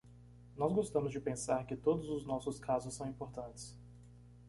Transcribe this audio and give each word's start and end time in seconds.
Nós 0.57 0.73
gostamos 0.73 1.11
de 1.11 1.19
pensar 1.19 1.63
que 1.67 1.75
todos 1.75 2.09
os 2.09 2.25
nossos 2.25 2.57
casos 2.59 2.95
são 2.95 3.07
importantes. 3.07 3.77